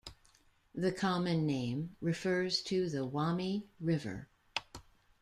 [0.73, 4.29] The common name refers to the Wami River.